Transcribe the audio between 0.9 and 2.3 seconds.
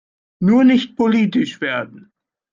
politisch werden!